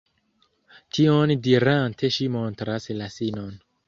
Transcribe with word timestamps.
Tion 0.97 1.33
dirante 1.47 2.09
ŝi 2.17 2.27
montras 2.37 2.89
la 3.03 3.11
sinon. 3.17 3.53